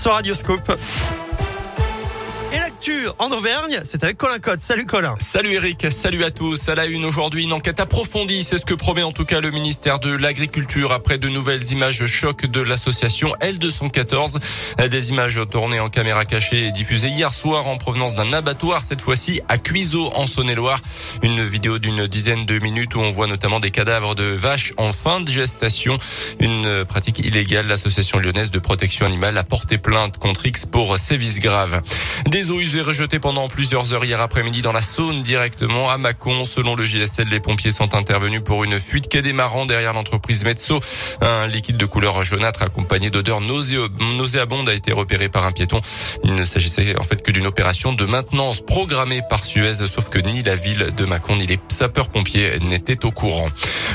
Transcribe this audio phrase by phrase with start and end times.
[0.00, 0.72] sur Radioscope.
[3.18, 4.62] En Auvergne, c'est avec Colin Cotte.
[4.62, 5.14] Salut Colin.
[5.18, 6.70] Salut Eric, salut à tous.
[6.70, 9.50] À la une aujourd'hui, une enquête approfondie, c'est ce que promet en tout cas le
[9.50, 14.88] ministère de l'Agriculture après de nouvelles images choc de l'association L214.
[14.88, 19.02] Des images tournées en caméra cachée et diffusées hier soir en provenance d'un abattoir, cette
[19.02, 20.80] fois-ci à Cuiseau en Saône-et-Loire.
[21.22, 24.92] Une vidéo d'une dizaine de minutes où on voit notamment des cadavres de vaches en
[24.92, 25.98] fin de gestation.
[26.38, 27.66] Une pratique illégale.
[27.66, 31.82] L'association lyonnaise de protection animale a porté plainte contre X pour sévices graves.
[32.26, 36.44] Des usées rejetées pendant plusieurs heures hier après-midi dans la Saône directement à Mâcon.
[36.44, 40.78] Selon le GSL, les pompiers sont intervenus pour une fuite quai démarrant derrière l'entreprise Metso.
[41.20, 45.80] Un liquide de couleur jaunâtre accompagné d'odeurs nauséabondes a été repéré par un piéton.
[46.22, 50.20] Il ne s'agissait en fait que d'une opération de maintenance programmée par Suez, sauf que
[50.20, 53.48] ni la ville de Mâcon ni les sapeurs-pompiers n'étaient au courant.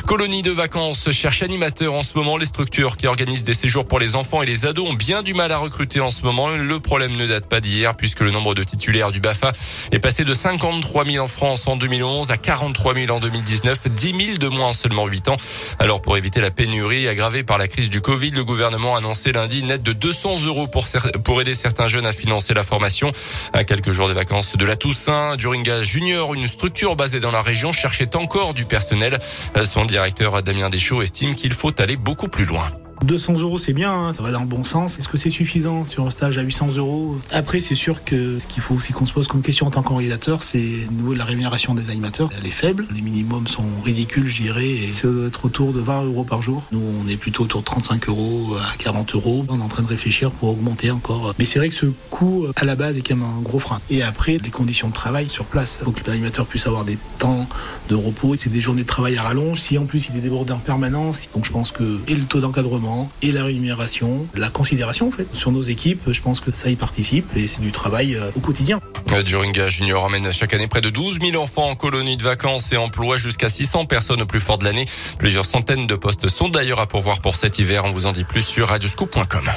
[0.06, 2.36] Colonie de vacances cherche animateur en ce moment.
[2.36, 5.34] Les structures qui organisent des séjours pour les enfants et les ados ont bien du
[5.34, 6.50] mal à recruter en ce moment.
[6.50, 9.52] Le problème ne date pas d'hier puisque le nombre de titulaires du BAFA
[9.92, 14.26] est passé de 53 000 en France en 2011 à 43 000 en 2019, 10
[14.26, 15.38] 000 de moins en seulement 8 ans.
[15.80, 19.32] Alors pour éviter la pénurie aggravée par la crise du Covid, le gouvernement a annoncé
[19.32, 20.86] lundi une aide de 200 euros pour,
[21.24, 23.12] pour aider certains jeunes à financer la formation.
[23.54, 27.42] À quelques jours des vacances de la Toussaint, Juringa Junior, une structure basée dans la
[27.42, 29.20] région, cherchait encore du personnel.
[29.64, 32.72] Son directeur Damien Deschaux estime qu'il faut aller beaucoup plus loin.
[33.06, 35.00] 200 euros, c'est bien, hein, ça va dans le bon sens.
[35.00, 37.18] Est-ce que c'est suffisant sur un stage à 800 euros?
[37.32, 39.84] Après, c'est sûr que ce qu'il faut aussi qu'on se pose comme question en tant
[39.84, 42.30] qu'organisateur, c'est de la rémunération des animateurs.
[42.38, 45.80] Elle est faible, les minimums sont ridicules, je dirais, et ça doit être autour de
[45.80, 46.64] 20 euros par jour.
[46.72, 49.46] Nous, on est plutôt autour de 35 euros à 40 euros.
[49.50, 51.34] On est en train de réfléchir pour augmenter encore.
[51.38, 53.80] Mais c'est vrai que ce coût, à la base, est quand même un gros frein.
[53.90, 55.78] Et après, les conditions de travail sur place.
[55.82, 57.48] Il faut que l'animateur puisse avoir des temps
[57.90, 58.36] de repos.
[58.38, 59.60] C'est des journées de travail à rallonge.
[59.60, 62.40] Si en plus il est débordé en permanence, donc je pense que et le taux
[62.40, 66.02] d'encadrement et la rémunération, la considération en fait sur nos équipes.
[66.12, 68.80] Je pense que ça y participe et c'est du travail euh, au quotidien.
[69.24, 72.78] Juringa Junior emmène chaque année près de 12 000 enfants en colonie de vacances et
[72.78, 74.86] emploie jusqu'à 600 personnes au plus fort de l'année.
[75.20, 77.86] Plusieurs centaines de postes sont d'ailleurs à pourvoir pour cet hiver.
[77.86, 79.50] On vous en dit plus sur radioscoop.com.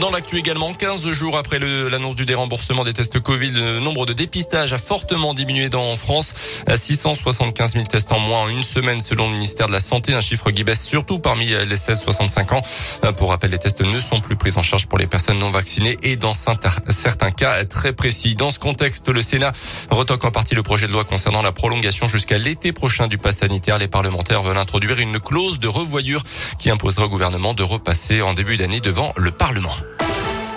[0.00, 4.12] Dans l'actu également, 15 jours après l'annonce du déremboursement des tests Covid, le nombre de
[4.12, 6.62] dépistages a fortement diminué dans France.
[6.66, 10.12] À 675 000 tests en moins en une semaine selon le ministère de la Santé,
[10.12, 13.12] un chiffre qui baisse surtout parmi les 16-65 ans.
[13.12, 15.96] Pour rappel, les tests ne sont plus pris en charge pour les personnes non vaccinées
[16.02, 18.34] et dans certains cas très précis.
[18.34, 19.52] Dans ce contexte, le Sénat
[19.90, 23.38] retoque en partie le projet de loi concernant la prolongation jusqu'à l'été prochain du pass
[23.38, 23.78] sanitaire.
[23.78, 26.22] Les parlementaires veulent introduire une clause de revoyure
[26.58, 29.74] qui imposera au gouvernement de repasser en début d'année devant le Parlement.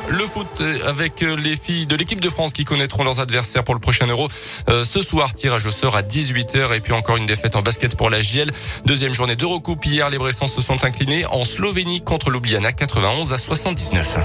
[0.09, 3.79] Le foot avec les filles de l'équipe de France qui connaîtront leurs adversaires pour le
[3.79, 4.28] prochain Euro.
[4.69, 7.97] Euh, ce soir, tirage au sort à 18h et puis encore une défaite en basket
[7.97, 8.51] pour la JL.
[8.85, 9.85] Deuxième journée d'Eurocoupe.
[9.85, 14.17] Hier, les Bressans se sont inclinés en Slovénie contre l'Oubliana 91 à 79.